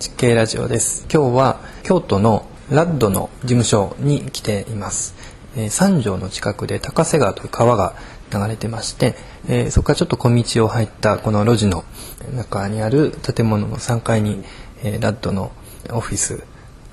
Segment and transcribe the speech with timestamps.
[0.00, 1.06] 建築系ラジオです。
[1.12, 5.14] 今日は京都のラッドの事務所に来ています、
[5.56, 7.94] えー、三条の近くで高瀬川という川が
[8.32, 9.14] 流れてまして、
[9.46, 11.84] えー、そこからちょっと小道を入ったこの路地の
[12.34, 14.42] 中にある建物の3階に、
[14.82, 15.52] えー、ラッドの
[15.90, 16.44] オフィス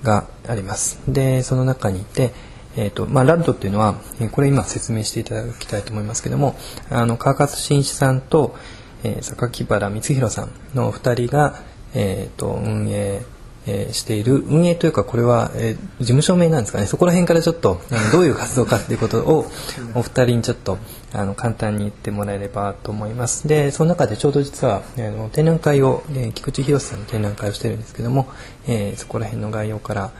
[0.03, 0.99] があります。
[1.07, 2.33] でその中にいて
[2.75, 3.95] えーとまあ、ラッドっていうのは
[4.33, 6.55] これ今説明していただきたいと思いますけども
[6.91, 8.55] あの川勝新一さんと、
[9.03, 11.63] えー、榊原光弘さんの2人が、
[11.99, 13.23] えーと、運営、
[13.65, 19.47] えー、している運営というかこれは、えー、事務所名なんですかねそこら辺からちょっとあのどういう活動かっていうことを
[19.95, 20.77] お二人にちょっと
[21.11, 28.29] あの簡単に言ってもらえればと思いますでその中でちょうど実はあの展覧会を、えー、菊池宏さんの展覧会をしてるんですけども、
[28.67, 30.11] えー、そこら辺の概要から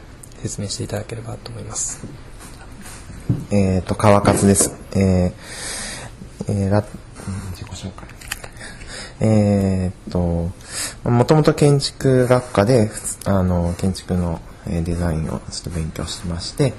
[0.42, 2.06] 説明していただければと思います。
[3.50, 4.76] えっ、ー、と川勝です。
[4.96, 6.84] えー、えー、ラ
[7.52, 8.08] 自己紹介。
[9.20, 10.52] えっ、と
[11.04, 12.90] もともと建築学科で
[13.26, 16.74] あの建築のデザインをちょっと勉強してまして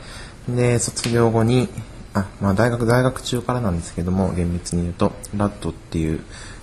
[0.49, 1.69] で卒業後に
[2.15, 6.21] あ、まあ、大学大学中からなんですけども厳密に言うとラットっていう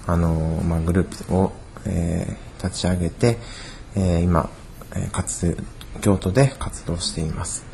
[0.07, 1.53] あの、まあ、グループを、
[1.85, 3.37] えー、立ち上げて、
[3.95, 4.49] えー、今、
[4.95, 5.57] え活
[6.01, 7.65] 京都で活動しています。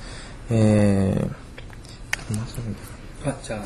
[0.49, 3.63] えー、あじゃあ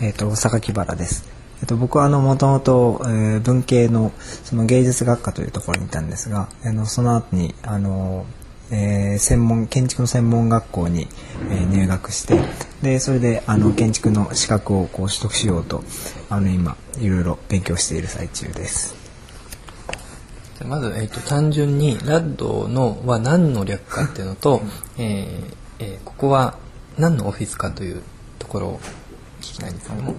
[0.00, 1.39] えっ、ー、と榊原です。
[1.60, 3.02] えっと、僕はあのもともと
[3.42, 4.12] 文系の
[4.44, 8.24] その芸術学科というところにいたんですがあのその後にあの、
[8.70, 11.06] えー、専門建築の専門学校に、
[11.50, 12.40] えー、入学して
[12.82, 15.84] でそれであの建築の資格をこう取得しようと
[16.30, 19.00] あの今いろいろ勉強している最中です。
[20.66, 24.60] まず、えーと、単純にラッドのは何の略かっていうのと、
[24.98, 26.58] えーえー、ここは
[26.98, 28.02] 何のオフィスかという
[28.38, 28.80] ところを
[29.40, 30.14] 聞きたいんですけども。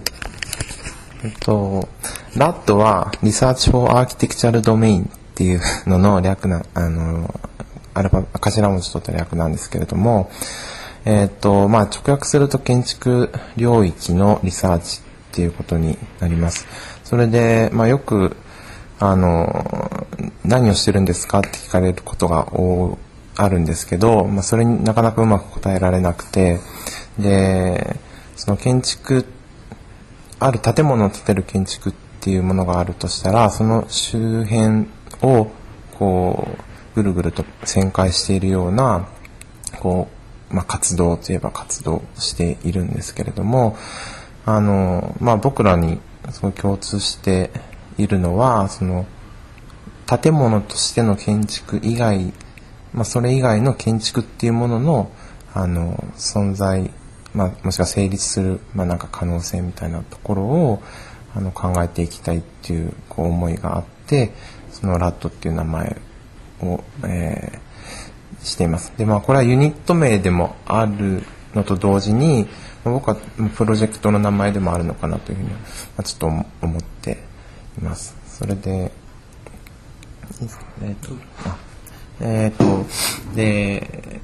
[1.24, 1.88] えっと、
[2.34, 7.32] RAD は Research for Architectural Domain っていうのの略な、あの、
[7.94, 10.30] アルファ、頭文字取った略なんですけれども、
[11.04, 15.00] えっと、まあ、直訳すると建築領域のリサーチ
[15.30, 16.66] っていうことになります。
[17.04, 18.36] それで、まあ、よく、
[18.98, 20.06] あの、
[20.44, 22.48] 何をしてるんですかって聞かれることが
[23.36, 26.58] あるんですけど、まあ、それになかなかうまく答えられなくて、
[27.16, 27.96] で、
[28.34, 29.41] その建築って
[30.44, 34.86] ある建物を建てる建築っていうものがあるとしたらその周辺
[35.22, 35.50] を
[35.98, 39.08] こうぐるぐると旋回しているような
[39.80, 40.08] こ
[40.50, 43.76] う、まあ、活動といえば活動しているんですけれども
[44.44, 47.50] あの、まあ、僕らにその共通して
[47.98, 49.06] いるのはその
[50.06, 52.32] 建物としての建築以外、
[52.92, 55.10] まあ、それ以外の建築っていうものの
[55.54, 56.90] あの存在
[57.34, 60.82] まあ、もしくは成立する、まあ、なんか可能性みたいなところを
[61.34, 64.32] あの考えていきたいっていうこう思いがあって
[64.70, 65.96] そのラットっていう名前
[66.60, 68.92] を、えー、しています。
[68.98, 71.22] でまあこれはユニット名でもある
[71.54, 72.48] のと同時に
[72.84, 73.16] 僕は
[73.56, 75.56] プロジェクトの名前でもあるのかなというふうに、ま
[75.98, 77.18] あ、ちょっと思って
[77.78, 78.14] います。
[78.26, 78.92] それで
[80.82, 81.14] えっ、ー、と
[82.20, 84.20] えっ、ー、とで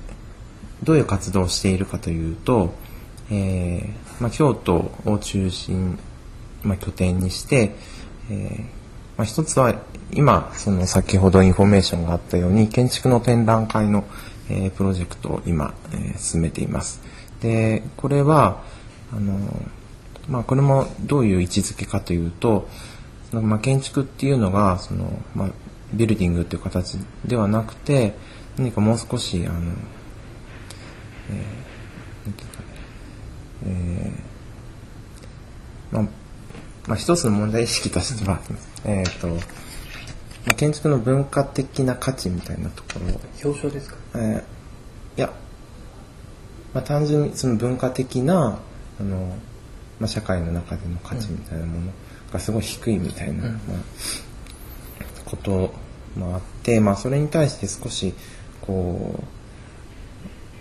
[0.82, 2.74] どういう活動をしているかというと
[3.30, 5.98] えーまあ、京都を中心、
[6.62, 7.74] まあ、拠点にして、
[8.30, 8.60] えー
[9.16, 9.74] まあ、一つは
[10.12, 14.04] 今その先ほどインフォメーションがあったように建築の展覧会の、
[14.48, 17.02] えー、プロジェクトを今、え、進めています。
[17.40, 18.62] でこれは
[19.12, 19.38] あの、
[20.28, 22.68] ま、これもどういう位置づけかというと
[23.30, 25.50] その、ま、建築っていうのがその、ま、
[25.92, 28.14] ビルディングという形ではなくて
[28.56, 29.60] 何かもう少しあの、
[31.30, 31.67] えー
[33.66, 36.02] えー、まあ、
[36.88, 38.40] まあ、一つの問題意識としては、
[38.84, 39.34] えっ、ー、と、ま
[40.52, 43.20] あ、建築の文化的な価値みたいなところ。
[43.44, 45.32] 表彰ですか、えー、いや、
[46.74, 48.58] まあ、単純にその文化的な
[49.00, 49.36] あの、
[50.00, 51.92] まあ、社会の中での価値みたいなもの
[52.32, 55.72] がすごい低いみたいな、うん、まあ、こと
[56.16, 58.14] もあって、まあ、それに対して少し
[58.60, 59.22] こ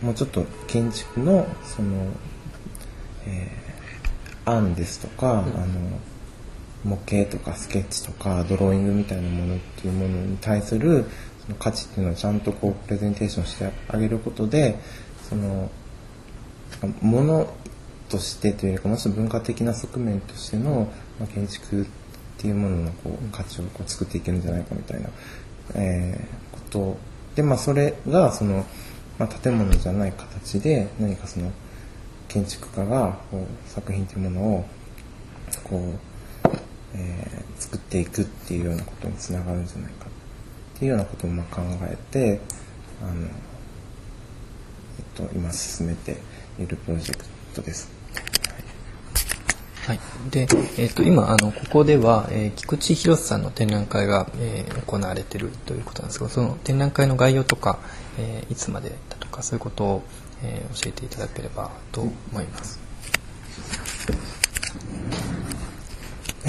[0.01, 2.07] うもうちょっと建築のその
[3.27, 5.99] えー、案ですとか、うん、あの
[6.83, 11.05] 模型とかスケッチとかドローイングみたいなものっていうものに対する
[11.45, 14.79] その価値っていうのをちゃんとこうプレゼンテーションしてあげることで
[15.29, 15.69] その
[17.01, 17.53] もの
[18.09, 21.85] としてというよりかもちろん文化的な側面としての、まあ、建築っ
[22.37, 25.09] ていうもののこう価値をこう作っていけるんじゃないかみたいな、
[25.75, 26.97] えー、こと
[27.35, 28.65] でまあそれがその、
[29.17, 31.51] まあ、建物じゃない形で何かその
[32.27, 34.65] 建築家がこう作品というものを
[35.63, 36.49] こう、
[36.95, 42.41] えー、作っていくっていうようなことにつながるんじゃないかっていうようなことをまあ考えて
[43.01, 43.27] あの、え
[45.23, 46.17] っと、今進めて
[46.59, 47.25] いるプロジェク
[47.55, 47.97] トです。
[49.87, 49.99] はい、
[50.31, 50.47] で、
[50.77, 57.79] えっと今あのここでは、えー菊池博さんの展覧会が、えー行われているということなんですがその展覧会の概要とか、
[58.19, 60.03] えーいつまでだとかそういうことを、
[60.43, 62.79] えー教えていただければと思います。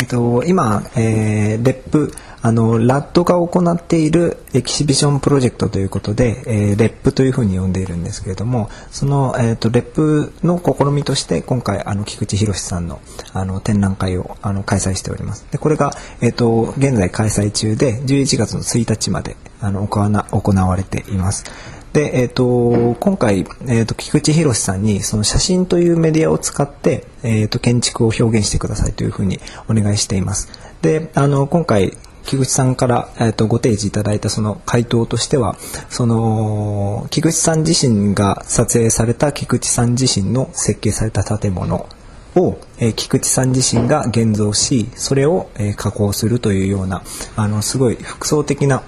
[0.00, 13.00] えっと、今、えー、 REP、あの、 RADが行っているエキシビションプロジェクトということで、えー REPというふうに呼んでいるんですけれども、その、えっと、 REPの試みとして、今回、あの、菊地宏さんの、
[13.32, 15.46] あの、展覧会を、あの、開催しております。
[15.50, 15.90] で、これが、
[16.20, 20.00] えっと、現在開催中で、11月の1日まで、あの、行
[20.52, 21.44] われています。
[21.93, 30.49] で、えっ、と、今回、えっ、と、菊池博さんに、その写真というメディアを使って、えっ、と、建築を表現してくださいというふうにお願いしています。
[30.82, 31.96] で、あの、今回、
[32.29, 35.56] 菊池さんから、えっとご提示いただいたその回答としては
[35.88, 41.88] その菊池さん自身が撮影された菊池さん自身の設計された建物
[42.37, 47.02] を、えー菊池さん自身が現像しそれを、えー加工するというような
[47.35, 48.82] あのすごい複層的な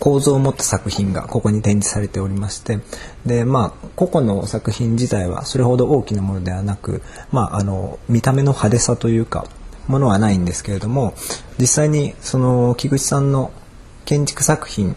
[0.00, 2.80] 構造を持った作品がここに展示されておりまして
[3.26, 9.46] でまあ個々の作品自体はそれほど大きなものではなく、まあ、あの見た目の派手さというか
[9.86, 11.14] ものはないんですけれども
[11.58, 13.52] 実際にその菊池さんの
[14.06, 14.96] 建築作品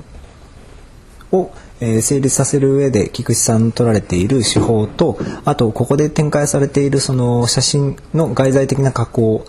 [1.32, 1.52] を、
[1.82, 9.46] えー成立させる上で菊池さんの取られている手法とあとここで展開されているその写真の外在的な加工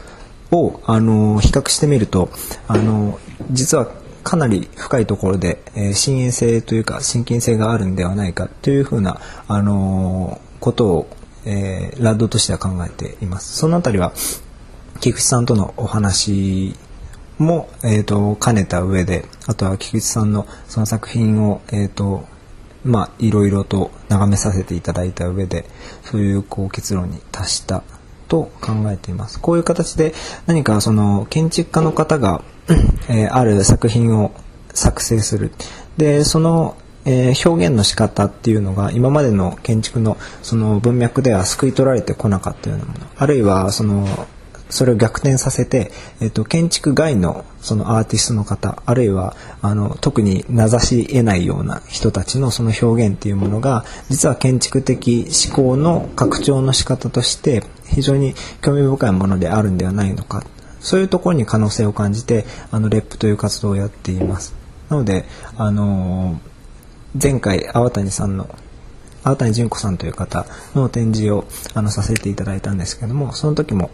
[0.50, 2.28] をあの比較してみると
[2.66, 3.20] あの
[3.52, 3.88] 実は
[4.25, 11.06] かなり深いところで、えー親縁性というか親近性があるんではないかというふうなあのことを、
[11.44, 13.56] えーラッドとしては考えています。
[13.56, 14.12] そのあたりは
[15.00, 16.75] 菊池さんとのお話
[17.38, 22.25] も、えー、と兼ねた上であとは菊池さんのその作品を、えーと
[22.85, 25.65] まあ、いろいろと眺めさせていただいた上で
[26.03, 27.82] そういうこう結論に達した
[28.29, 29.41] と考えています。
[29.41, 30.15] こういう形で
[30.47, 32.43] 何かその建築家の方が、
[33.08, 34.32] えーある作品を
[34.72, 35.52] 作成する。
[35.96, 44.06] でそのえー表現の仕方っていうのが今までの建築のその文脈では救い取られてこなかったようなものあるいはその
[44.70, 60.44] それを逆転させて、えっと建築外のそのアーティストの方あるいはあの特に名指し得ないような人たちのその表現っていうものが実は建築的思考の拡張の仕方として非常に興味深いものであるんではないのか
[60.84, 64.54] そういうところに可能性を感じてあのレップという活動をやっています。
[64.90, 65.25] なので
[65.56, 66.38] あの
[67.20, 68.54] 前回粟谷さんの
[69.25, 73.90] 粟谷純子さんという方の展示をあのさせていただいたんですけどもその時も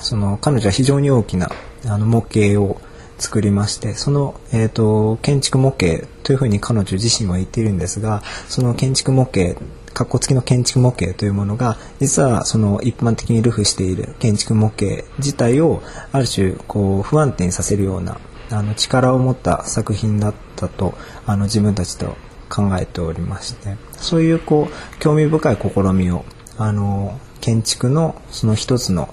[0.00, 1.50] その彼女は非常に大きな
[1.86, 2.80] あの模型を
[3.18, 9.60] 作りましてその、えー、と建築模型というふうに彼女自身は言っているんですがその建築模型
[9.94, 15.82] 括弧付きの建築模型というものが実はその一般的に流布している建築模型自体を
[16.12, 18.18] ある種こう不安定にさせるような
[18.50, 20.94] あの力を持った作品だったと
[21.26, 22.16] あの自分たちと
[22.50, 26.24] 考えておりましてそういうこう興味深い試みを
[26.58, 29.12] あの建築のその一つの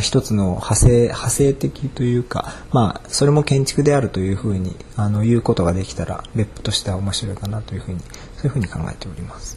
[0.00, 9.55] 一つの派生派生的というかまあそれも建築であるというふうにあの言うことができたら別府としては面白いかなというふうにそういうふうに考えております。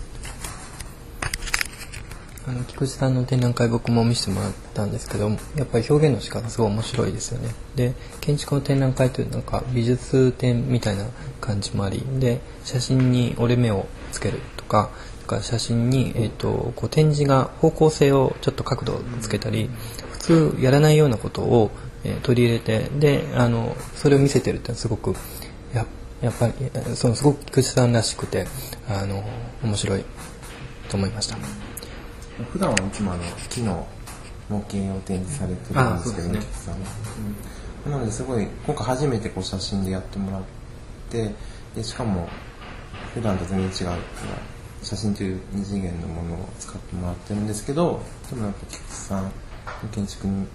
[2.49, 11.05] あの菊池さんの展覧会僕も見せてもらったんですけどやっぱり表現の仕方すごい面白いですよねで建築の展覧会というなんか美術展みたいな
[11.41, 14.89] 感じもありで写真に折れ目をつけるとか
[15.27, 19.69] か写真に、えー、とこう展示が方向性をちょっと角度をつけたり
[20.11, 21.69] 普通やらないようなことを、
[22.03, 25.13] えー取り入れてであのそれを見せてるってのはすごく
[25.75, 25.85] や
[26.21, 26.53] やっぱり
[26.95, 28.47] そのすごく菊池さんらしくて
[28.87, 29.21] あの
[29.63, 30.05] 面白い
[30.89, 31.68] と思いました。
[32.45, 33.87] 普段はいつもあの木の
[34.49, 36.79] 模型を展示されてるんですけどね菊池さんは
[37.85, 40.43] うんなのですごい今回初めてこう写真でやってもらっ
[41.09, 41.33] て
[41.75, 42.27] でしかも
[43.13, 43.97] 普段と全然違う
[44.81, 49.31] 写真という二次元のものを使ってもらってるんですけどでもやっぱ菊池さん
[49.91, 50.47] 建築に、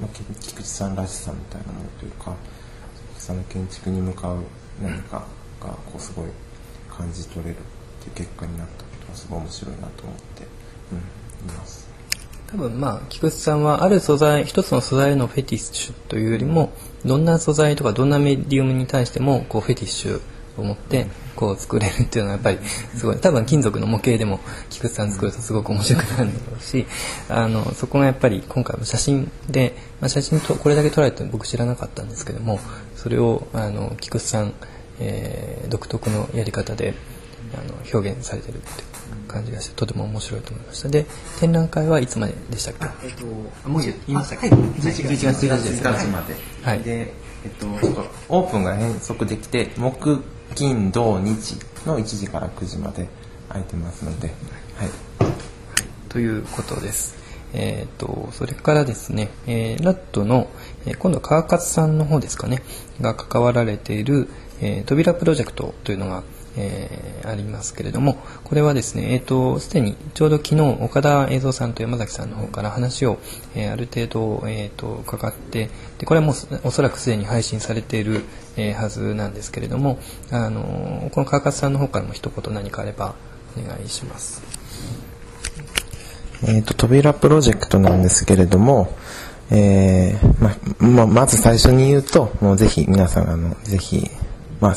[0.00, 2.34] まあ、菊池さんらしさみたいなものというか
[3.10, 4.38] 菊池さんの建築に向かう
[4.82, 5.24] 何か
[5.60, 6.26] がこうすごい
[6.90, 7.58] 感じ取れるっ
[8.02, 10.46] ていう結果になったことはすごい面白いなと思って、
[10.92, 11.88] うん、います。
[12.50, 16.72] 多分まあ菊池さんはある素材一つの素材へのフェティッシュというよりも
[17.04, 20.20] どんな素材とかどんなメディウムに対してもこうフェティッシュ
[20.58, 26.86] 思ってこう作れるっていうのはやっぱりすごい多分金属の模型でも菊池さん作るとすごく面白くなるんだろうし
[27.28, 32.60] あのそこがやっぱり今回も写真で、まあ、写真とこれだけ撮られて僕知らなかったんですけども
[32.96, 34.52] それをあの菊池さん、
[35.00, 36.94] えー、独特のやり方で
[37.54, 38.91] あの表現されてるって
[39.32, 40.88] 感じがしてとても面白いと思いました。
[40.88, 41.06] で
[41.40, 43.06] 展覧会はいつまででしたっけ？
[43.06, 43.24] えっと、
[43.68, 44.58] もう言いましたっけ、はい。
[44.60, 44.82] 11
[45.34, 45.46] 月。
[45.46, 46.36] 1日です11日まで。
[46.62, 46.80] はい。
[46.80, 47.12] で、
[47.44, 47.66] えっと、
[48.28, 50.22] オープンが変則できて、木、
[50.54, 53.08] 金、土、日の1時から9時まで
[53.48, 54.28] 空いてますので、
[54.76, 54.90] はい。
[56.08, 57.14] ということです。
[57.54, 60.48] えっ、と、それからですね、えーラットの、
[60.86, 62.62] えー今度は川勝さんの方ですかね、
[63.00, 64.28] が関わられている、
[64.60, 66.22] えー扉プロジェクトというのが、
[66.56, 73.18] えーありますけれども、これはですね、えっ、と、すでにちょうど昨日、岡田映像さんと山崎さんの方から話を、
[73.54, 78.24] えーある程度、えっ、と、かかって、で、これはもうおそらくすでに配信されている、
[78.56, 79.98] えーはずなんですけれども、
[80.30, 83.14] あのこの川勝さんの方からも一言何かあれば
[83.56, 84.42] お願いします。
[86.44, 88.94] えっ、と、扉プロジェクトなんですけれども、
[89.50, 94.10] えーまままず最初に言うと、もうぜひ皆さん、あの、ぜひ、
[94.60, 94.74] まあ、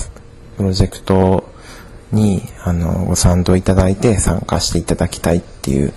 [0.58, 1.55] プロジェクト
[2.12, 5.94] に、あの、ご賛同いただいて参加していただきたいっていう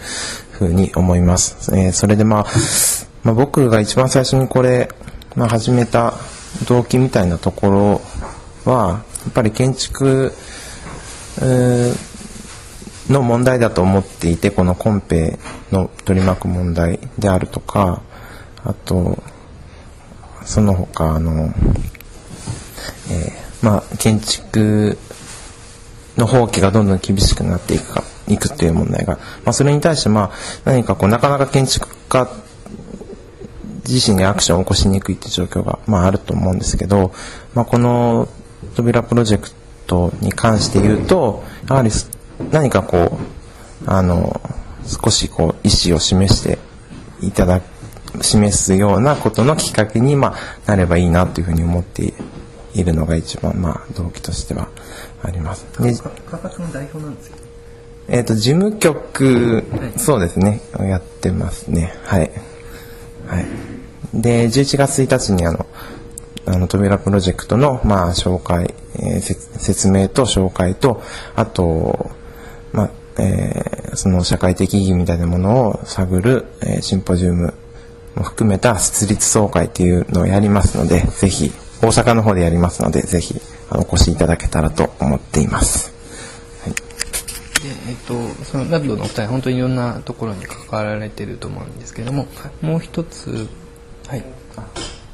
[0.52, 1.74] ふうに思います。
[1.76, 2.46] えーそれでまあ、
[3.24, 4.88] まあ、僕が一番最初にこれ、
[5.34, 6.14] まあ、始めた
[6.66, 8.00] 動機みたいなとこ
[8.64, 10.32] ろは、やっぱり建築、
[13.08, 15.38] の問題だと思っていて、このコンペ
[15.72, 18.02] の取り巻く問題であるとか、
[18.64, 19.22] あと、
[20.44, 21.52] その他、あの、
[23.10, 24.98] えーまあ、建築
[26.18, 30.30] の放棄がどんどん厳しくなっていくか、いくという問題が、まあ、それに対して、まあ、
[30.64, 32.28] 何かこう、なかなか建築家
[33.88, 37.12] 自身でアクションを起こしにくいっていう状況が、まあ、あると思うんですけど、
[37.54, 38.28] まあ、この
[38.74, 39.50] 扉プロジェク
[39.86, 41.90] トに関して言うと、やはり
[42.50, 43.18] 何かこ
[43.84, 44.40] う、あの、
[44.84, 46.58] 少しこう、意思を示して
[47.22, 47.78] いただく
[48.22, 52.12] 示すようなことのきっかけに、まあ、なればいいなというふうに思って
[52.80, 54.68] いるのが一番、まあ、動機としては
[55.22, 55.66] あります。
[55.80, 57.36] で川勝の代表なんですよ。
[58.10, 59.64] えっ、と、事務局、
[59.98, 61.92] そうですね、やってますね。
[62.04, 62.30] はい。
[63.26, 63.46] はい。
[64.14, 65.66] で、11月1日にあの、
[66.46, 71.02] あの、扉プロジェクトの、まあ、紹介、えーせ説明と紹介と、
[71.36, 72.10] あと、
[72.72, 77.52] まあ、えーその社会的意義みたいなものを探る、えーシンポジウム
[78.14, 85.92] も含めた設立総会っていうのをやりますので、ぜひ、大阪の方でやりますので、ぜひ、あのお越しいただけたらと思っています。
[86.64, 86.74] はい。
[86.74, 86.80] で、
[87.88, 92.26] えっと、そのラッドのお二人、本当にいろんなところに関わられてると思うんですけれども、
[92.62, 93.48] もう一つ、
[94.08, 94.24] はい。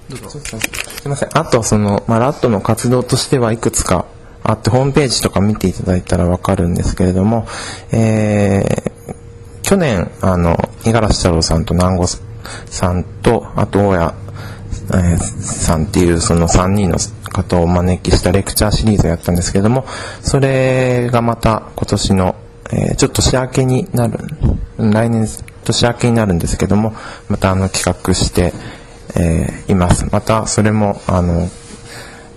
[0.09, 0.31] どうぞ。
[0.31, 0.57] す
[1.05, 1.29] みません。
[1.37, 4.07] あと、その、まあ、ラットの活動としてはいくつか
[4.43, 7.47] あって、ホームページとか見ていただいたらわかるんですけれども、
[7.93, 12.19] えー、去年、あの、五十嵐太郎さんと南郷
[12.67, 14.13] さんと、あと、大谷、
[14.95, 16.99] えさんっていう、その3人の
[17.33, 19.85] 方をお招きしたレクチャーシリーズをやったんですけども、
[20.23, 22.37] それがまた今年の、
[22.73, 24.19] えちょっと年明けになる、
[24.79, 25.27] 来年
[25.65, 26.95] 年明けになるんですけども、
[27.29, 28.53] またあの企画して、
[29.17, 30.07] えいます。
[30.11, 31.49] またそれもあの、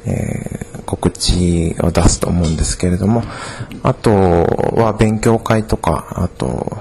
[0.06, 3.24] え告知を出すと思うんですけれども、
[3.84, 6.78] あとは勉強会とか、あと、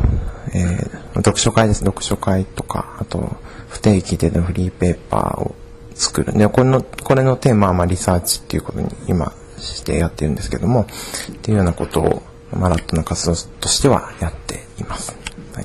[0.53, 1.81] えー読書会です。
[1.81, 3.37] 読書会とか、あと
[3.77, 5.55] 不定期でのフリーペーパーを
[5.95, 6.33] 作る。
[6.33, 15.15] で、この、これのテーマはまリサーチっていうことに今してやってるんですけども、っていうようなことをマラットの活動としてはやっています。
[15.55, 15.65] はい。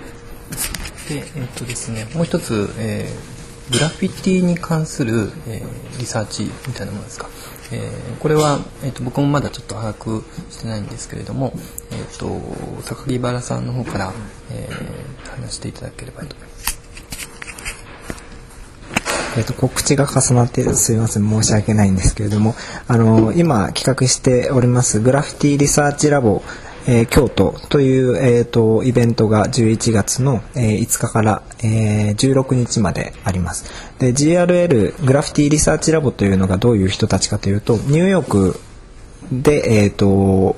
[1.10, 3.42] で、えっとですね、もう一つ、えー
[3.72, 7.30] グラフィティに関する、えーリサーチみたいなものですか。
[7.72, 11.54] えーこれは、えっと僕もまだちょっと把握してないんですけれども、
[11.92, 12.28] えっと
[12.84, 14.14] 榊原さんの方から、
[14.52, 16.71] えー話していただければと思います。
[19.38, 21.30] えっと、告知が重なってすいません。
[21.30, 22.56] 申し訳ないんですけれども
[22.88, 26.42] あの今企画しておりますグラフィティリサーチラボ、
[26.88, 33.66] えー京都という、えー、とイベントが11月の、えー5日から、えー16日まであります。
[34.00, 38.60] で GRL グラフィティリサーチラボというのがどういう人たちかというとニューヨーク
[39.32, 40.58] で、えー、と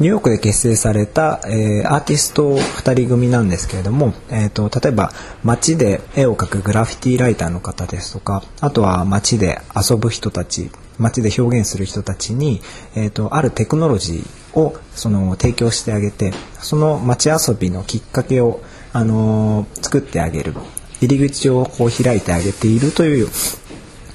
[0.00, 5.10] ニューヨークで結成された、えーアーティスト2人組なんですけれども、えー、と例えば
[5.42, 12.60] 街で絵を描くグラフィティライターの方ですとかあとは街で遊ぶ人たち街で表現する人たちに、
[12.94, 18.60] えー、とあるテクノロジーをその提供してあげてその街遊びのきっかけを、
[18.92, 20.54] あのー作ってあげる。
[21.00, 23.28] 入り口をこう開いてあげているという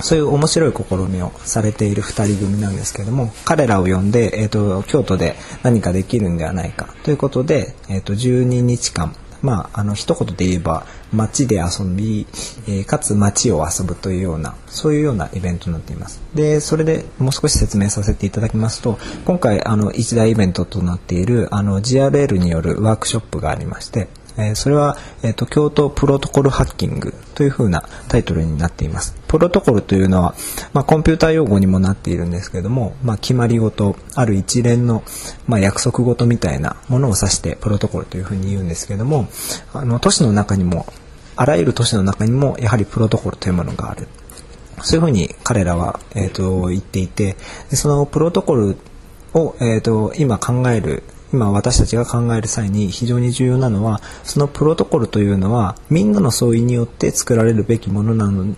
[0.04, 12.26] そういう面白い試みをされている2人組なんですけれども彼らを呼んで、えーと、京都で何かできるんではないかということで、えーと、12日間まあ、あの一言で言えば街で遊び、
[12.66, 16.22] えー、かつ街を遊ぶというようなそういうようなイベントになっています。
[16.34, 29.16] でそれでもう少し説明させていただきますと今回あの一大イベントとなっているあの GRL によるワークショップがありましてえそれは、えーと、京都プロトコルハッキングというふうなタイトルになっています。
[29.28, 30.36] プロトコルというのは、
[30.74, 35.04] まあ、コンピューター用語にもなっているんですけども、まあ、決まり事、ある一連の、
[35.48, 39.28] まあ、約束事みたいなものを指してプロトコルというふうに言うんですけども、
[39.74, 40.86] あの都市の中にも、
[41.36, 44.08] あらゆる都市の中にもやはりプロトコルというものがある。
[44.82, 47.38] そういうふうに彼らは、えーと、言っていて、
[47.72, 48.78] そのプロトコル
[49.34, 58.56] を、えーと今考える今私たちが考える際に非常に重要なのはそのプロトコルというのはみんなの相違によって作られるべきものなの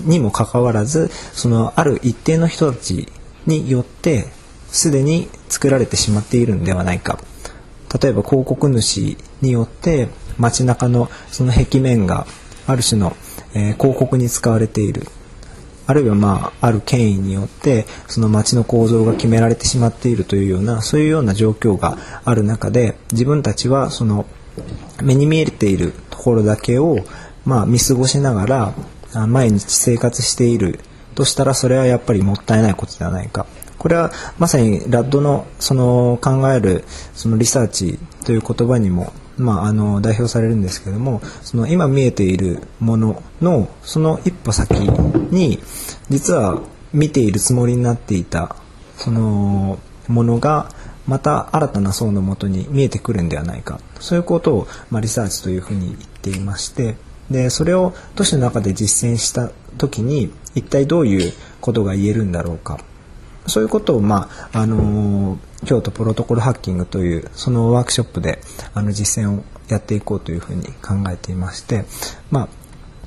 [0.00, 3.08] にもかかわらずそのある一定の人たち
[3.46, 4.24] によって
[4.68, 7.18] すでに作られてしまっているんではないか。
[8.02, 12.26] 例えば広告主によって街中のその壁面が
[12.66, 13.14] ある種の、
[13.54, 15.06] えー、広告に使われている。
[15.86, 24.26] あるいはまあある権威によってその街の構造が決められてしまっているというようなそういうような状況がある中で自分たちはその
[25.02, 26.98] 目に見えているところだけを
[27.44, 30.80] まあ見過ごしながら毎日生活している
[31.14, 33.46] としたらそれはやっぱりもったいないことではないか。
[33.78, 45.58] これはまさにラッドのその考えるそのリサーチという言葉にもまあ、あの代表されるんですけどもその今見えているもののその一歩先に
[46.08, 46.60] 実は
[46.92, 48.56] 見ているつもりになっていた
[48.96, 50.68] そのものが
[51.06, 56.96] また新たな層のもとに見えてくるんではないかそういうことを、まあ、リサーチというふうに言っていまして
[57.30, 62.78] でそれを都市の中で実践した時に一体どういうことが言えるんだろうか。
[63.46, 68.40] そういうことを、まああのー、京都プロトコルハッキングというそのワークショップで
[68.74, 71.84] あの実践をやっていこうというふうに考えていまして、
[72.30, 72.48] まあ、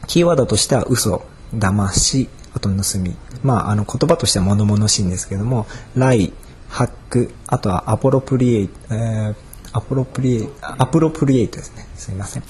[0.07, 3.15] キーワードとしては嘘、騙し、あと盗み。
[3.43, 6.33] まあ、あの言葉としては物々しいんですけども、ライ、
[6.69, 9.35] ハック、あとはアポロプリエイト、えー
[9.73, 11.85] アプロプリエアプロプリエイトですね。
[11.95, 12.43] すいません。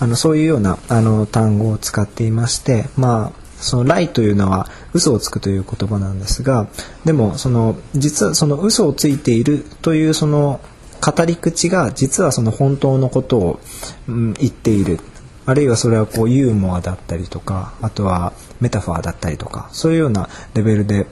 [0.00, 6.66] あの、そういうような、あの、単語を使っていまして、まあ、その「来」というのは嘘をつくという言葉なんですが
[7.04, 10.60] でもその実はその嘘をついているというその
[11.00, 13.60] 語り口が実はその本当のことを、
[14.08, 15.00] うん、言っている。
[15.46, 21.06] あるいはそれはこうユーモアだったりとかあとはメタファーだったりとかそういうようなレベルで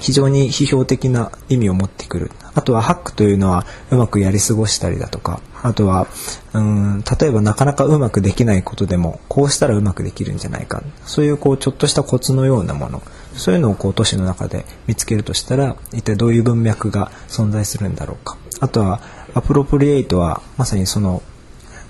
[0.00, 2.30] 非常に批評的な意味を持ってくる。
[2.54, 5.40] あとはハックというのはうまくやり過ごしたりだとか。
[5.60, 6.06] あとは
[6.52, 10.82] うん例えばなかなかうまくできないことでもこうしたらうまくできるんじゃないか。
[11.04, 13.02] そういうこうちょっとしたコツのようなもの。
[13.34, 18.36] そういうのをこう都市の中で見つけるとしたら一体どういう文脈が存在するんだろうか。
[18.60, 19.00] あとは
[19.34, 21.22] アプロプリエイトはまさにその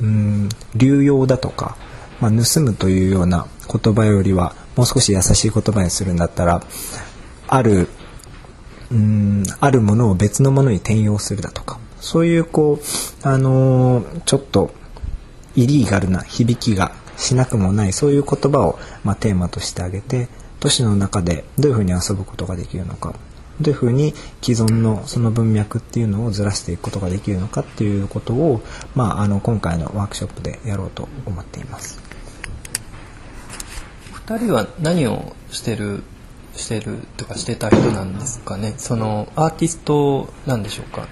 [0.01, 1.77] うん流用だとか、
[2.21, 6.63] まあ、盗むというような言葉よりはもう少し優しい言葉にするんだったら
[7.49, 7.89] ある
[8.91, 11.79] うんあるものを別のものに転用するだとか。
[12.01, 14.71] そういうこうあのー、ちょっと
[15.57, 17.93] イリーガルな響きがしなくもない。
[17.93, 20.29] そういう言葉を、まあ、テーマとしてあげて
[20.61, 23.15] 都市の中でどういうふうに遊ぶことができるのか。
[23.61, 27.63] どういうふうに既存のその文脈っていうのをずらしていくことができるのか。
[27.63, 28.63] っていうことを、
[28.95, 32.01] まあ、あの今回のワークショップでやろうと思っています。
[34.27, 36.05] 2人は何をしてる
[36.59, 38.75] してるとかしてた人なんですかね。
[38.77, 41.09] そのアーティストなんでしょうか？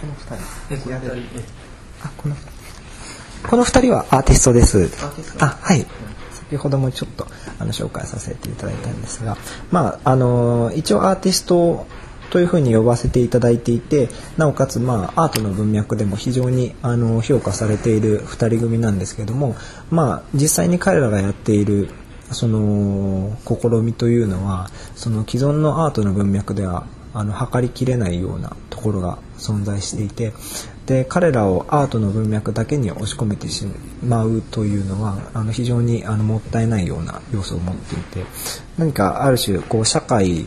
[0.00, 1.20] この2人。
[2.04, 2.36] あこの
[3.48, 4.90] この2人はアーティストです。
[5.40, 5.86] あはい。
[6.32, 7.26] 先ほどもちょっと
[7.58, 9.36] あの紹介させていただいたんですが。
[9.70, 11.86] まああの一応アーティスト
[12.30, 19.54] というふうに呼ばせていただいていてなおかつ、まあ、アートの文脈でも非常にあの評価されている2人組なんですけども、
[19.90, 21.88] まあ、実際に彼らがやっている
[22.32, 30.34] その試みというのはその既存のアートの文脈ではあの測りきれないようなところが存在していて
[30.84, 33.66] で彼らをアートの文脈だけに押し込めてし
[34.04, 38.24] まうというのはあの非常にあのもったいないような要素を持っていて
[38.76, 40.46] 何かある種こう社会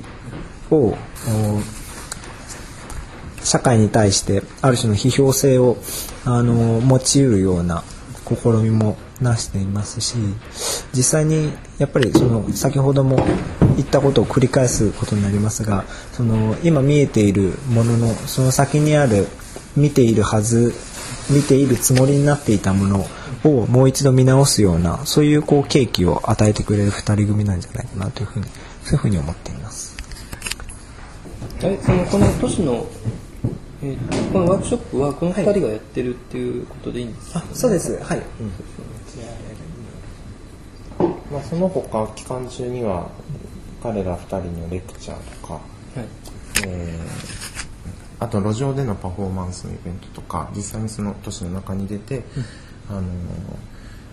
[0.70, 0.96] を
[3.44, 5.78] 社会に対してある種の批評性を
[6.24, 7.84] あの持ちうるような
[8.28, 10.16] 試みもなしていますし
[10.94, 13.18] 実際にやっぱりその先ほども
[13.76, 19.28] 言ったことを繰り返すことになりますがその今見えているもののその先にある
[19.76, 20.74] 見ているはず
[21.30, 23.06] 見ているつもりになっていたもの
[23.44, 28.46] をもう一度見直すようなそういうこう契機を与えてくれる2人組なんじゃないかなというふうに
[28.84, 29.96] そういうふうに思っています。
[31.62, 32.88] えそのこの都市の、
[33.84, 37.98] えーとこのワークショップはこの2人がやってるっていうことでいいんですか、そうです。
[38.02, 38.22] はい、
[41.32, 43.10] まあ、その他期間中には
[43.82, 45.64] 彼ら2人のレクチャーとか、はい。
[46.68, 47.40] えー
[48.22, 52.24] あと路上でのパフォーマンスのイベントとか実際にその都市の中に出て、
[52.90, 53.06] あのー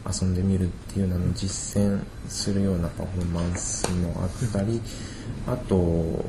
[0.09, 4.81] 遊んでみるっていうのを実践するようなパフォーマンスもあったり、
[5.49, 6.25] あと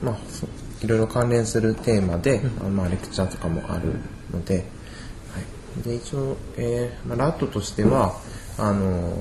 [0.00, 0.46] まあそ
[0.84, 3.94] いろいろ関連するテーマで、あまあ、レクチャーとかもある
[4.30, 4.64] ので,、はい、
[5.82, 8.14] で一応、えーまあ、ラットとしては
[8.58, 9.18] あの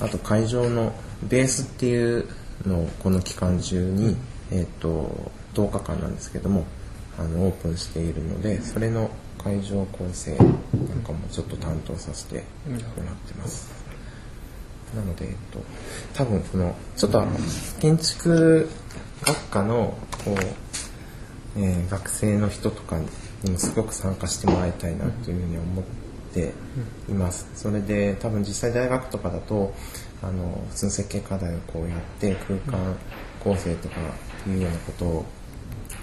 [0.00, 0.92] あと会場の
[1.22, 2.28] ベースっていう
[2.66, 4.16] のをこの期間中に、
[4.50, 6.66] えっと10日間なんですけども
[7.18, 10.48] あのオープンしているのでそれの会場構成なん
[11.04, 13.84] かもちょっと担当させてもらってます。
[14.96, 15.58] なので、えっと、
[16.14, 17.24] 多分このちょっと
[17.80, 18.68] 建築
[19.24, 22.98] 学科のこう、えー学生の人とか
[23.44, 25.84] にもすごく参加してもらいたいなというふうに思っ
[26.32, 26.52] て
[27.08, 27.48] います。
[27.54, 29.72] それで多分実際大学とかだと
[30.22, 32.96] あの普通の設計課題をこうやって空間
[33.40, 33.96] 構成とか
[34.46, 35.24] いうようなことを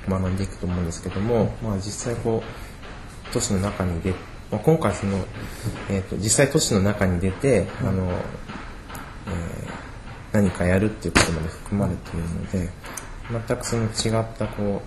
[0.07, 4.13] 学んでいくと思うんですけども、まあ、実際こう都市の中に出
[4.51, 5.17] まあ、今回その、
[5.89, 9.81] えー、と実際都市の中に出て、あのえー
[10.31, 12.69] 何かやるっていうことまで含まれているので
[13.47, 14.81] 全くその違ったこ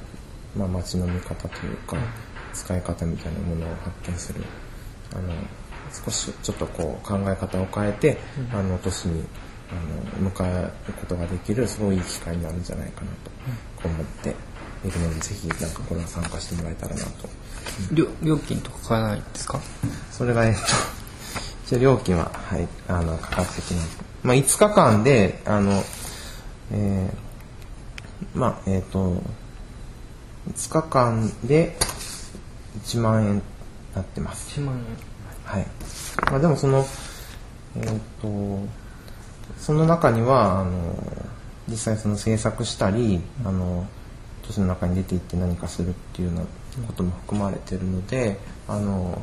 [0.57, 1.97] う、まあ、街の見方というか
[2.55, 4.43] 使い方みたいなものを発見する。
[5.15, 5.33] あの
[6.05, 8.19] 少しちょっとこう考え方を変えて、
[8.53, 9.25] あの都市に
[9.71, 13.09] あの迎えることができるすごいいい機会になるんじゃないかな
[13.83, 14.31] と思って
[14.87, 17.29] いるのでぜひなんかこれは参加してもらえたらなと。
[17.93, 19.61] 料料金とかかからないんですか？
[20.11, 20.61] それが、えっと、
[21.67, 23.99] 一応料金は、はい、あの、かかってきます。
[24.23, 25.83] まあ、5日間で、あの、
[26.73, 27.25] えー
[28.39, 29.23] まあ、えっ、と、
[30.53, 31.77] 5日間で
[32.79, 33.43] 1万円に
[33.95, 34.61] なってます。
[34.61, 34.85] 1万円
[35.45, 35.67] はい。
[36.31, 36.85] まあ、でもその、
[37.77, 37.85] えっ、
[38.21, 38.29] と、
[39.59, 40.95] その中には、あの、
[41.69, 43.87] 実際その制作したり、あの、
[44.43, 46.35] 都市の中に出て行って何かするっていうよ
[46.79, 49.21] うなことも含まれてるので、あの、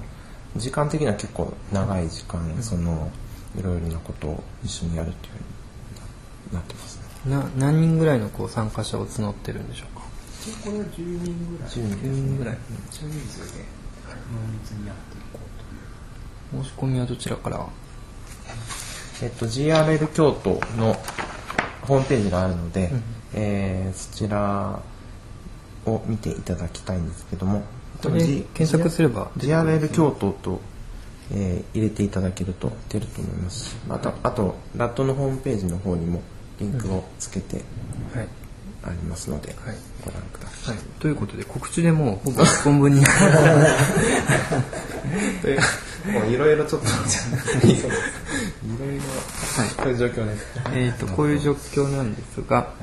[0.56, 3.12] 時間的には結構長い時間、その、
[3.58, 7.36] いろいろなことを一緒にやるっていうふうになってますね。
[7.36, 10.01] な何人ぐらいのこう参加者を募ってるんでしょうか？
[10.64, 11.70] これは10人ぐらい。
[11.70, 12.58] 10 10人ぐらい。
[12.90, 13.64] 少人数で
[14.32, 15.40] 濃密にやっていこ
[16.54, 17.68] うと申し込みはどちらから
[19.22, 20.96] えっと、GRL 京都の
[21.84, 22.92] ホームページがあるので、
[23.34, 24.82] えーそちら
[25.86, 27.64] を見ていただきたいんですけども、
[28.02, 30.60] 検索すれば GRL 京都と、
[31.32, 33.70] えー入れていただけると出ると思います。
[33.72, 36.22] し、あと、あとラットのホームページの方にも
[36.60, 37.58] リンクをつけて
[38.16, 38.28] はい、
[38.84, 39.76] ありますので、はい。
[40.04, 40.76] ご覧ください。
[40.76, 43.02] はい、ということで告知でもうほぼ1本分に。
[46.14, 46.88] もういろいろちょっと、
[47.68, 47.70] い。
[47.70, 48.98] ろい。
[48.98, 49.04] ろ、
[49.78, 50.46] こういう状況です。
[50.74, 52.74] えーとこういう状況なんですが、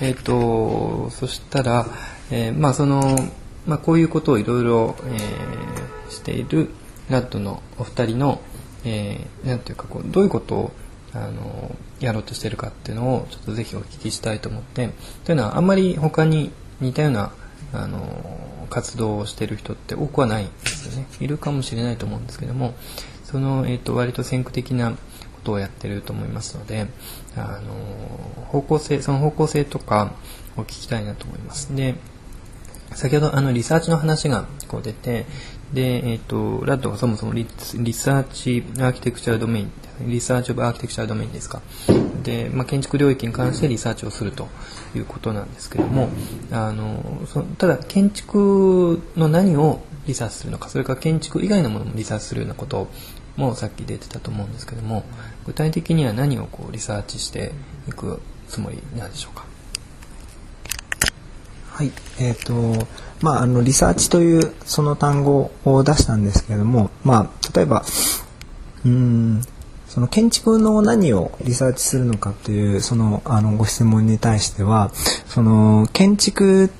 [0.00, 1.86] えー、とそしたら、
[2.30, 3.16] えーまあその
[3.66, 6.70] まあ、こういうことをいろいろえーしている
[7.10, 8.40] ラッドのお二人の、
[8.84, 10.72] えーなんていうかこうどういうことを
[11.14, 14.90] あのやろうとしてるかっていうのをちょっとぜひお聞きしたいと思って
[15.24, 17.32] というのはあんまり他に似たような
[17.72, 21.06] あの活動をしてる人って多くはないですよね。
[21.20, 22.74] いるかもしれないと思うんですけども
[23.24, 24.96] その、えー、と割と先駆的なこ
[25.44, 26.86] とをやってると思いますので
[27.36, 30.12] あの方向性その方向性とか
[30.56, 31.74] を聞きたいなと思います。
[31.74, 31.94] で
[32.94, 35.26] 先ほどあのリサーチの話がこう出て
[35.76, 39.70] で、えー、と RADがそもそもリ Research Architectural Domain
[40.08, 41.60] Research of Architectural Domain ですか？
[42.22, 44.48] で、まあ、建築領域に関してリサーチをすると
[44.94, 46.08] いうことなんですけども
[46.50, 52.88] あのそただ建築の何をリサーチするのかそれから建築以外のものもリサーチするようなこと
[53.36, 55.04] もさっき出てたと思うんですけども
[55.44, 57.52] 具体的には何をこうリサーチして
[57.86, 59.44] いくつもりなんでしょうか？
[61.76, 62.86] はい、えっ、と、
[63.20, 67.84] まあ、あの、リサーチというその単語を出したんですけれども、まあ、例えば、
[68.84, 69.42] うん、
[69.88, 74.90] その建築の何をリサーチするのかという、その、あの、ご質問に対しては、
[75.26, 76.70] その、建築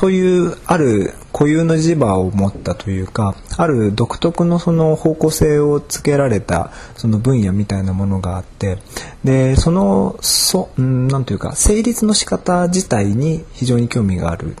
[0.00, 8.78] というある固有の磁場を持ったというかある独特のその方向性をつけられたその分野みたいなものがあって
[9.24, 14.56] でそのそ、うん、なんというか成立の仕方自体に非常に興味がある。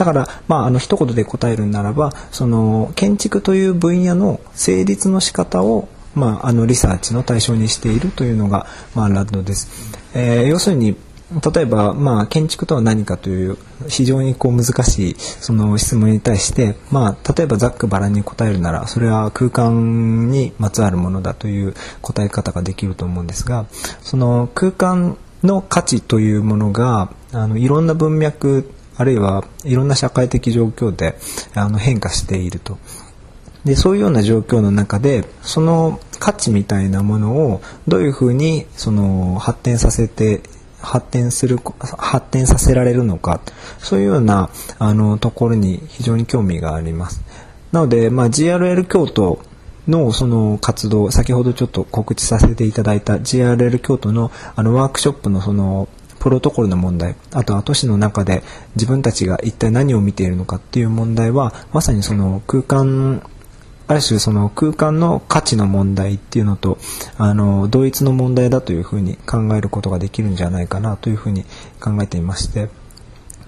[0.00, 9.70] だから、まあ、あの一言で答えるならばその建築という分野の成立の仕方をまあ、あのリサーチの対象にしているというのが、まあ、ラッドです。
[10.12, 10.96] えー、要するに
[11.54, 13.56] 例えば、まあ、建築とは何かという
[13.88, 23.66] 非常にこう難しいその質問に対して、まあ、例えばざっくばらんに答えるならそれは空間にまつわるものだという答え方ができると思うんですが
[24.02, 28.68] その空間の価値というものがあのいろんな文脈
[29.00, 31.14] あるいはいろんな社会的状況で
[31.54, 32.76] あの変化していると。
[33.64, 40.42] でそういうような状況の中でその価値みたいなものをどういうふうにその発展させて
[40.82, 41.58] 発展する
[41.98, 43.40] 発展させられるのか
[43.78, 47.22] そういうようなあのところに非常に興味があります。
[47.72, 49.40] なので、まあ、GRL 京都
[49.88, 55.88] のその活動先ほどちょっと告知させていただいた GRL 京都のあのワークショップのその
[56.20, 58.44] プロトコルの問題あとは都市の中で
[58.76, 63.28] 自分たちが一体何を見ているのかっていう問題はまさにその空間
[63.88, 66.78] ある種その空間の価値の問題っていうのと
[67.18, 71.44] あの同一の問題だというふうに考えることができるんじゃないかなというふうに
[71.80, 72.68] 考えていまして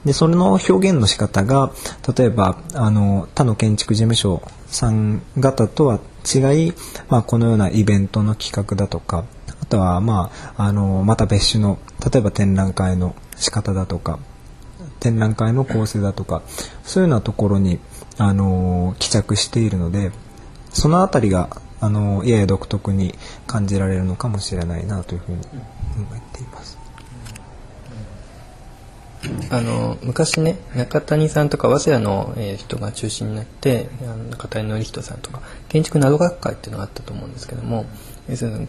[0.05, 1.71] でそれの表現の仕方が
[2.17, 6.73] 例えばあの他の建築事務所さん方とは違い、
[7.09, 9.25] まあ、このようなイベントの企画だとか
[9.73, 11.79] とは、まあ、あのまた別種の
[12.13, 14.19] 例えば展覧会の仕方だとか
[15.01, 16.43] 展覧会の構成だとか
[16.85, 17.79] そういうようなところに
[18.19, 20.13] あの帰着しているので
[20.71, 23.15] その辺りがあのやや独特に
[23.47, 26.79] 感じられるのかもしれないなというふうに思っています。
[29.51, 37.87] あの昔ね中谷さんとか早稲田の、えー、人が中心になってあの中谷典人さんとか建築謎学会っていうのがあったと思うんですけども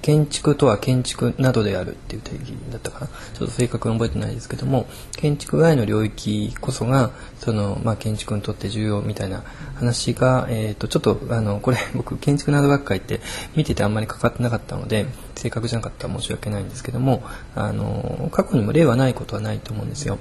[0.02, 9.44] 建築とは建築などであるっていう定義だったかなちょっと正確に覚えてないですけども建築外の領域こそがその、まあ、建築にとって重要みたいな
[9.76, 13.22] 話が、えーと、ちょっとあのこれ 僕建築など学会って
[13.56, 17.24] 見ててあんまりかかってなかったので正確じゃなかったら申し訳ないんですけども
[17.56, 20.18] あの過去にも例はないことはないと思うんですよ。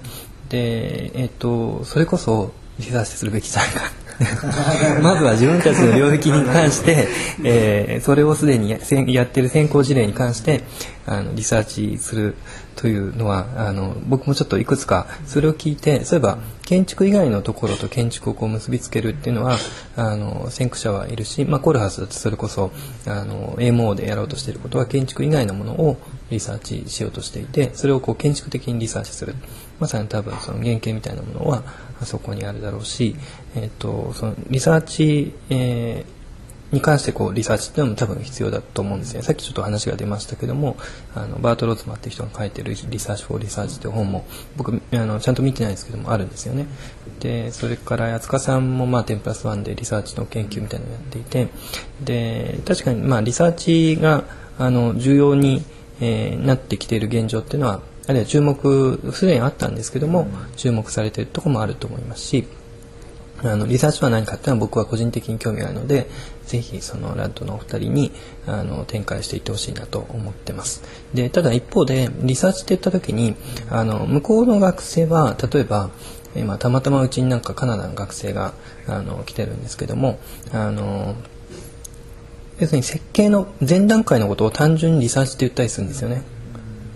[0.48, 4.01] で、えーと、それこそリサーチするべきじゃないか
[5.02, 7.08] まずは自分たちの領域に関して、
[7.44, 10.62] えー、それをすでにややってる先行事例に関して
[11.06, 12.36] あのリサーチする
[12.76, 19.58] というのはあの僕もちょっといくつかそれを聞いてそういえば建築以外のところと建築をこう結びつけるっていうのは
[19.96, 22.70] あの先駆者はいるし、まあ、コルハスだとそれこそ
[23.06, 25.96] あの AMO でやろうとしていることは建築以外のものを
[26.30, 29.34] リサーチしようとしていてそれをこう建築的にリサーチする。
[29.82, 31.64] まさに多分その原型みたいなものは
[32.06, 33.16] そこにあるだろうし、
[33.54, 36.22] えーと、そのリサーチ、えー
[36.72, 39.22] に関してこうリサーチっていうのも多分必要だと思うんですね。
[39.22, 40.76] さっきちょっと話が出ましたけども
[41.14, 44.24] あのバート・ローツマって人が書いてる「Research for Research」という本も
[44.56, 46.66] 僕あのちゃんと見てないですけどもあるんですよね。
[47.20, 51.48] でそれから八束さんもまあ10プラス1でリサーチの研究みたいなのをやっていて
[52.02, 54.24] で確かにまあリサーチが
[54.58, 55.62] あの重要に、
[56.00, 62.46] えー、なってきている現状っていうのはあるいは注目すでにあったんですけども、注目されているところもあると思いますし
[63.44, 66.06] あのリサーチは何かっていうのは僕は個人的に興味があるので
[66.46, 68.12] ぜひそのラッドのお二人に
[68.46, 70.82] あの展開していってほしいなと思ってます。
[71.12, 73.34] でただ一方でリサーチって言った時に
[73.68, 75.90] あの向こうの学生は例えば
[76.36, 78.54] 今たまたまうちになんかカナダの学生が
[78.86, 80.18] あの来てるんですけども
[80.52, 81.14] あの
[82.58, 86.22] 要するに設計の前段階のことを単純にリサーチって言ったりするんですよね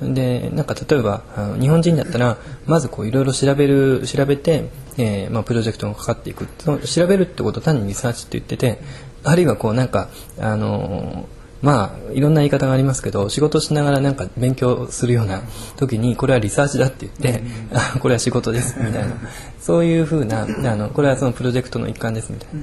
[0.03, 1.23] でなんか例えば
[1.59, 8.79] 日本人だったらまずこういろいろ調べる調べて、えーまあ、プロジェクトがかかっていくその調べるってことを単にリサーチって言ってて
[9.25, 11.29] あるいはこうなんかあの
[11.63, 15.43] まあいろんな言い方がありますけど仕事しながらなんか勉強するような
[15.77, 19.17] 時にこれはリサーチだって言ってあこれは仕事ですみたいな。
[19.61, 22.61] そういうふうなあのこれはそのプロジェクトの一環ですみたいな。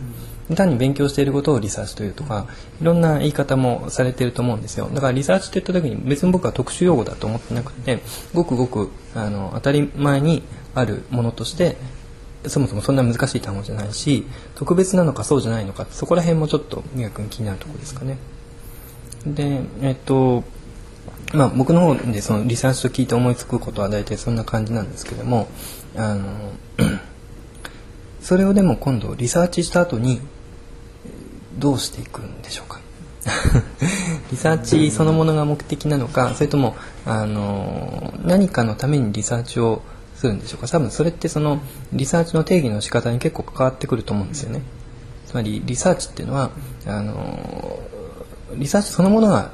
[0.56, 2.48] 単に勉強していることをリサーチというとか
[2.82, 8.00] いろんな言い方もされていると思うんですよだからリサーチって言った時に別に僕は特殊用語だと思ってなくて
[8.34, 10.44] ごくごくあの当たり前に
[10.76, 11.78] あるものとして
[12.48, 14.26] そもそもそんな難しい単語じゃないし
[14.56, 18.18] 特別なのかそうじゃないのかそこら辺もちょっと逆に気になるところですかね。
[19.26, 20.44] でえっと
[21.34, 25.48] まあ、僕の方でそのリサーチと聞いて思いつくことは大体そんな感じなんですけども
[25.96, 26.52] あの
[28.24, 30.22] それをでも今度リサーチした後に
[31.60, 32.80] どうしていくんでしょうか？
[34.32, 39.82] リサーチそのものが目的なのかそれともあの何かのためにリサーチを
[40.16, 40.68] するんでしょうか？
[40.68, 44.62] 多分それってそのリサーチの定義の仕方に結構関わってくると思うんですよね。
[45.28, 46.52] つまりリサーチっていうのは
[46.88, 47.80] あの
[48.56, 49.52] リサーチそのものが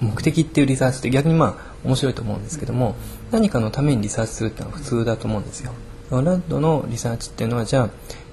[0.00, 2.96] 目的っていうリサーチって逆にまあ面白いと思うんですけども
[3.30, 5.72] 何かのためにリサーチするっていうのは普通だと思うんですよ。
[6.20, 7.90] ラッドのリサーチっていうのはじゃあ、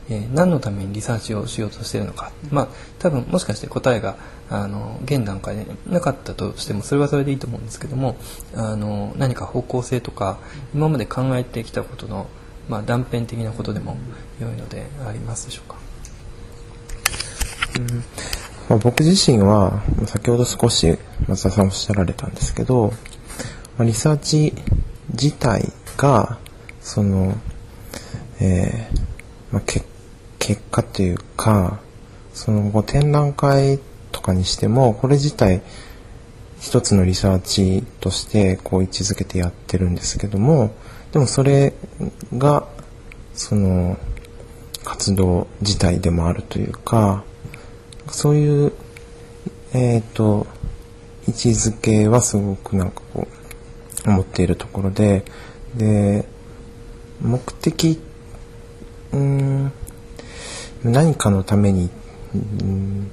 [0.10, 4.18] えー、何のためにリサーチをしようとしてるのか、まあ多分もしかして答えが
[4.50, 8.18] あの現段階でなかったとしてもそれはそれでいいと思うんですけども
[8.56, 10.40] あの何か方向性とか
[10.74, 12.28] 今まで考えてきたことの、
[12.68, 13.96] まあ、断片的なことでも
[14.42, 15.78] 良いのでありますでしょうか？
[17.80, 18.04] うん。
[18.68, 22.94] まあ、僕自身は先ほど少し松田さんおっしゃられたんですけど、
[23.78, 24.54] まあ、リサーチ
[25.12, 26.38] 自体が
[26.82, 27.36] その、
[28.42, 29.10] えー
[29.52, 29.84] まあ、け
[30.38, 31.80] 結果というか
[32.34, 33.80] その後展覧会
[34.12, 35.62] とかにしてもこれ自体
[36.60, 40.74] 一つのリサーチとしてこう位置づけてやってるんですけども
[41.12, 41.74] でもそれ
[42.38, 42.68] が
[43.34, 43.98] その
[44.84, 47.24] 活動自体でもあるというか
[48.08, 48.74] そういう
[49.74, 50.48] えっ、ー、と
[51.28, 53.28] 位置づけはすごくなんかこ
[54.06, 55.24] う思っているところで
[55.76, 56.26] で
[57.22, 58.00] 目的
[59.14, 59.72] うん
[60.84, 61.90] 何かのために
[62.34, 63.12] うん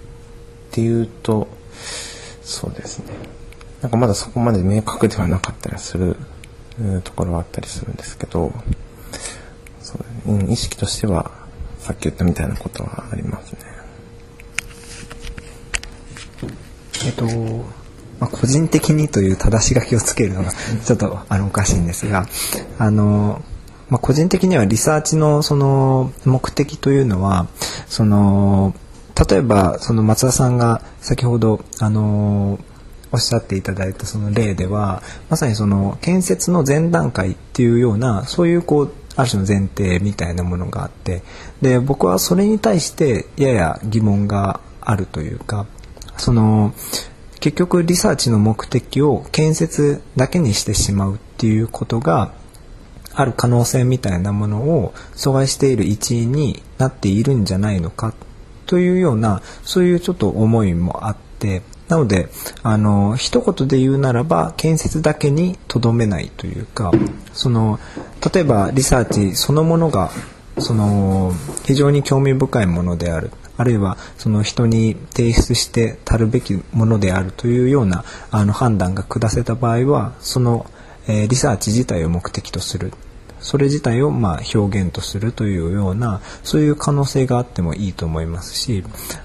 [0.70, 1.48] っていうと
[2.42, 3.14] そうですね
[3.82, 6.16] なんかまだそこまで明確ではなかったりする
[7.04, 8.52] ところはあったりするんですけど
[9.80, 11.30] そう、うん、意識としては
[11.78, 13.60] さっき言ったみたいなことはありますね。
[17.06, 17.24] えっと
[18.18, 20.50] まあ、個人的にという正し書きをつけるのが
[20.84, 22.26] ちょっとあのおかしいんですが
[22.78, 23.42] あの、
[23.88, 27.46] まあ、個人的にはリサーチのその目的というのは
[27.86, 28.74] その
[29.28, 32.58] 例えばその松田さんが先ほどあの
[33.12, 41.22] おっしゃっていただいたその例ではまさにその建設の前段階っていうようなそういうこうある種の前提みたいなものがあって
[41.62, 45.66] で僕はそれに対してやや疑問があるというか
[46.18, 46.74] その
[47.40, 52.32] 結局リサーチの目的を建設だけにしてしまうっていうことが
[53.16, 58.14] ある可能性みたいなものを阻害している一因になっているんじゃないのか
[58.66, 62.28] というようなそういうちょっと思いもあってなので
[62.62, 66.92] あの一言で言うならば建設だけにとどめないというか
[67.32, 67.78] その
[68.32, 70.10] 例えばリサーチそのものが
[70.58, 71.32] その
[71.64, 73.30] 非常に興味深いものである。
[73.58, 80.66] あるいはその人に提出してたるべきものであるというようなあの判断が下せた場合はその、
[81.08, 82.92] リサーチ自体を目的とする。
[83.46, 88.82] それ自体をま表現とするというようなそういう可能性があってもいいと思いますし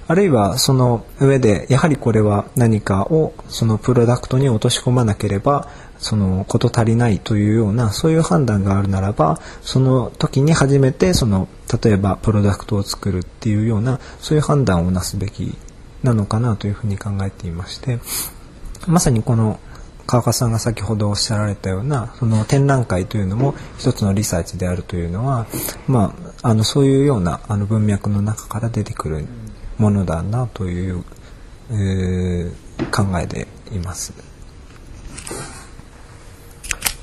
[0.07, 11.47] あるいはその上でやはりこれは何かをそのプロダクトに落とし込まなければその事足りないというようなそういう判断があるならばその時に初めてその
[11.84, 15.55] 例えばプロダクトを作るっていうようなそういう判断をなすべき
[16.03, 17.97] なのかなというふうに考えていまして
[18.88, 19.60] まさにこの
[20.12, 25.47] 川勝さんが先ほどおっしゃられたようなその展覧会というのも一つのリサーチであるというのは、
[25.88, 29.26] まあ、あのそういうようなあの文脈の中から出てくる
[29.78, 31.06] ものだなという、
[31.69, 32.52] えー、
[32.91, 34.12] 考えでいます。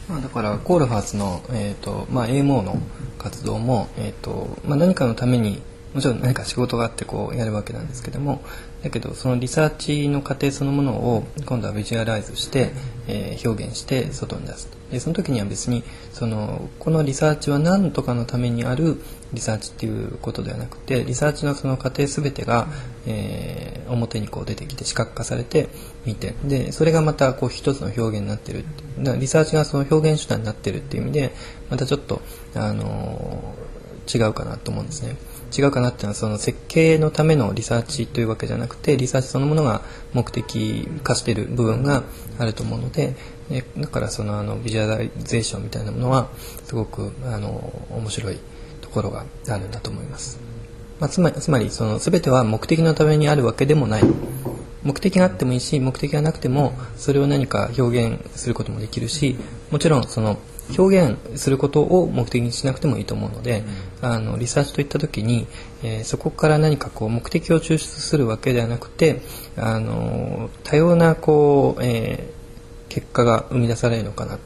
[0.07, 2.79] まあ、だからコールハーツの、えーとまあ、AMO の
[3.17, 5.63] 活動も、えーとまあ、何かのために
[5.95, 8.43] もちろん何か仕事があってこうやるわけなんですけども
[8.83, 12.73] だけどそのリサーチの過程そのものを今度はビジュアライズして、
[13.09, 19.01] えー、表現して外に出すでその時には別にそのこのリサーチは何とかのためにある
[19.33, 22.69] リサーチっていうことではなくてリサーチのその過程全てが、
[23.07, 25.69] えー、表にこう出てきて視覚化されて
[26.07, 26.35] 見て。
[26.45, 28.65] でそれがまたこう一つの表現になってる。
[29.01, 31.35] だリサーチがその表現手段になってるっていう意味で
[31.71, 32.23] またちょっと、
[32.55, 35.17] あのー、違うかなと思うんですね。
[35.57, 39.83] 違うかなっていうのはその設計のためのリサーチというわけじゃなくてリサーチそのものが
[40.13, 42.03] 目的化してる部分が
[42.39, 43.15] あると思うので
[43.49, 46.29] でだからそのあのビジュアライゼーションみたいなものは
[46.65, 48.39] すごくあの面白い
[48.81, 50.39] ところがあるんだと思います、
[51.01, 54.03] まあ、つまりつまりその全ては目的のためにあるわけでもない。
[54.85, 59.37] 目的があってもいいし目的がなくてもそれを何か表現することもできるし
[59.71, 60.39] もちろんその
[60.77, 63.65] 表現することを目的にしなくてもいいと思うので、
[64.03, 65.47] うん、あのリサーチといった時に、
[65.83, 69.23] えー、そこから何かこう目的を抽出するわけではなくて
[69.57, 74.39] あの多様なこう、えー、結果が生み出されるのかな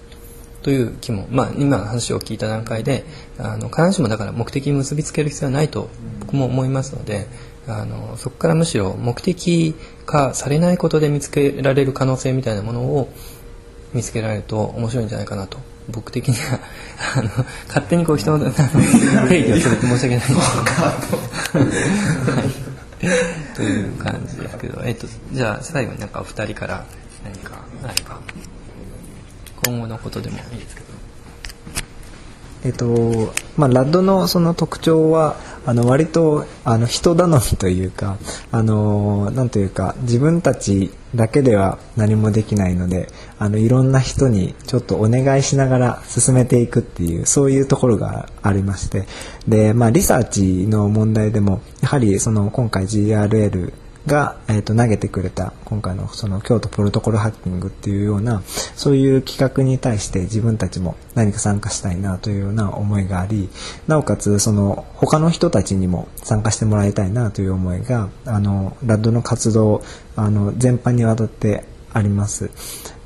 [0.63, 3.05] という気も、まあ、今の話を聞いた段階で
[3.39, 5.89] あの必ずしもだから目的に結びつける必要はないと
[6.21, 7.27] 僕も思いますので
[7.67, 9.75] あのそこからむしろ目的
[10.07, 13.09] 化されないことで見つけられる可能性みたいなものを
[13.95, 15.59] 見つけられると面白いんじゃないかなと。
[15.91, 16.61] 僕的には
[17.17, 17.29] あの
[17.67, 20.31] 勝手にこう人の定義をする って申し訳ないんです。
[20.31, 26.85] けど、はい、という感じですけど、えっと、じゃあ最後になんかお二人から
[27.25, 28.21] 何かあれば。
[29.65, 30.87] 今後のことでもいいですけど。
[32.65, 35.37] えっとまあ、ラッドのその特徴は
[35.67, 38.19] あの割とあの人頼みというか
[38.53, 43.09] あのなんというか自分たちだけでは何もできないので
[43.43, 49.05] あのいろんな人にちょっとお願いしながら進めていくっていうそういうところがありまして
[49.49, 53.73] で、まあ、リサーチの問題でもやはりその今回 GRL
[54.07, 63.49] が、えー、と投げてくれた今回のその京都プロトコルハッキングっていうようなそういう企画に対して自分たちも何か参加したいなというような思いがあり
[63.89, 69.83] なおかつその他の人たちにも参加してもらいたいなという思いがあのラッドの活動
[70.15, 72.51] あの全般にわたってあります。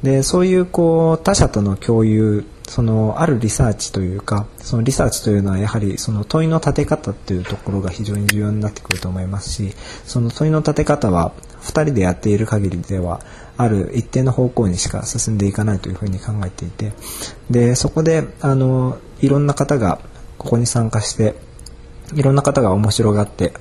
[0.03, 9.72] でそういうこう他者との共有そのあるリサーチというかそのリサーチというのはやはりその問いの立て方っていうところが非常に重要になってくると思いますし
[10.05, 11.32] その問いの立て方は
[11.62, 13.20] 2人でやっている限りでは
[13.57, 16.92] ある一定の方向にしか進んでいかないというふうに考えていて
[17.51, 20.01] でそこであのいろんな方が
[20.36, 21.34] ここに参加して
[22.14, 23.53] いろんな方が面白がって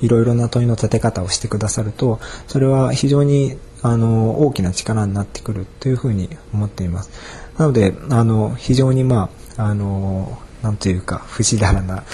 [0.00, 7.10] いろいろな問いの立て方をしてくださるとそれは非常にあの大きな力になってくるというふうに思っています。
[7.58, 12.04] なのであの非常にまああのなんというか不死だらな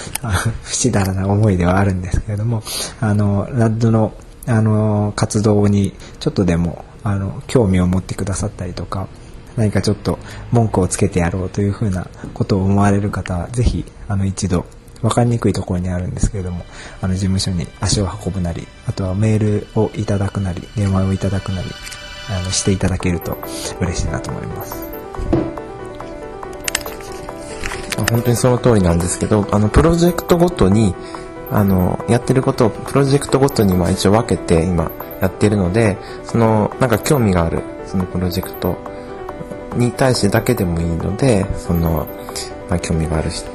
[0.63, 2.63] 不死だらな思いではあるんですけれども
[3.01, 4.15] あのラッドの
[4.47, 9.09] あの活動にちょっとでもあの興味を持ってくださったりとか
[9.57, 10.19] 何かちょっと
[10.51, 14.67] 文句をつけてやろうというふうなことを思われる方はぜひあの一度
[15.05, 16.65] 分かりにくいところにあるんですけれども
[17.03, 21.69] あの事務所に足を運ぶなりあとはメールをいただくなり電話をいただくなり
[22.31, 23.37] あのしていただけると
[23.81, 24.83] 嬉しいなと思います。
[28.11, 30.95] 本当にその通りなんですけどあのプロジェクトごとに
[31.51, 34.91] あのやってることをプロジェクトごとにまあ一応分けて今
[35.21, 38.77] やってるのでそのなんか興味があるそのプロジェクト
[39.77, 42.09] に対してだけでもいいのでその、
[42.69, 43.54] まあ、興味がある人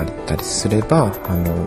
[0.00, 1.66] あったりすれば、あの、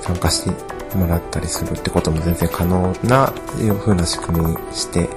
[0.00, 5.08] 参加してもらったりするってことも全然可能な、いう風な仕組みにして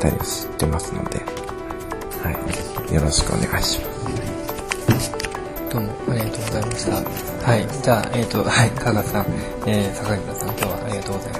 [0.00, 1.18] たりしてますので、
[2.22, 2.30] は
[2.90, 2.94] い。
[2.94, 3.86] よろしくお願いしま
[4.98, 5.12] す。
[5.70, 7.46] どうもありがとうございました。
[7.46, 7.66] はい。
[7.82, 9.26] じゃあ、えっ、ー、と、はい、加賀さん、
[9.66, 11.39] えー、坂井さん、今日はありがとうございまし